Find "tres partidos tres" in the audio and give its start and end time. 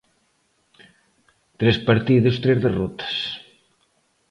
1.59-2.57